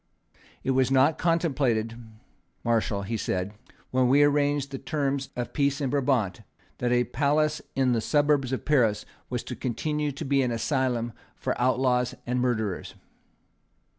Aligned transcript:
"It 0.63 0.71
was 0.71 0.89
not 0.89 1.19
contemplated, 1.19 1.95
Marshal," 2.63 3.03
he 3.03 3.17
said, 3.17 3.53
"when 3.91 4.07
we 4.09 4.23
arranged 4.23 4.71
the 4.71 4.79
terms 4.79 5.29
of 5.35 5.53
peace 5.53 5.79
in 5.79 5.91
Brabant, 5.91 6.41
that 6.79 6.91
a 6.91 7.03
palace 7.03 7.61
in 7.75 7.91
the 7.91 8.01
suburbs 8.01 8.51
of 8.51 8.65
Paris 8.65 9.05
was 9.29 9.43
to 9.43 9.55
continue 9.55 10.11
to 10.11 10.25
be 10.25 10.41
an 10.41 10.49
asylum 10.49 11.13
for 11.35 11.55
outlaws 11.61 12.15
and 12.25 12.41
murderers." 12.41 12.95